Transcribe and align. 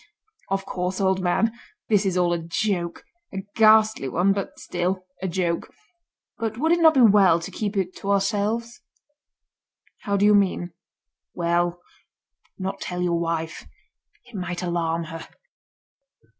"Of 0.49 0.65
course, 0.65 0.99
old 0.99 1.21
man, 1.21 1.51
this 1.87 2.07
is 2.07 2.17
all 2.17 2.33
a 2.33 2.39
joke; 2.39 3.03
a 3.31 3.43
ghastly 3.55 4.09
one, 4.09 4.33
but 4.33 4.57
still 4.57 5.05
a 5.21 5.27
joke. 5.27 5.69
But 6.39 6.57
would 6.57 6.71
it 6.71 6.79
not 6.81 6.95
be 6.95 7.01
well 7.01 7.39
to 7.39 7.51
keep 7.51 7.77
it 7.77 7.95
to 7.97 8.09
ourselves?" 8.09 8.81
"How 9.99 10.17
do 10.17 10.25
you 10.25 10.33
mean?" 10.33 10.71
"Well, 11.35 11.81
not 12.57 12.81
tell 12.81 13.03
your 13.03 13.19
wife. 13.19 13.67
It 14.25 14.33
might 14.33 14.63
alarm 14.63 15.03
her." 15.03 15.27